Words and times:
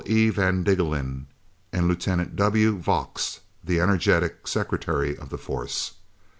E. 0.07 0.29
van 0.31 0.63
Diggelen 0.63 1.27
and 1.71 1.87
Lt. 1.87 2.35
W. 2.35 2.75
Vogts, 2.81 3.41
the 3.63 3.79
energetic 3.79 4.47
Secretary 4.47 5.15
of 5.15 5.29
the 5.29 5.37
Force. 5.37 5.93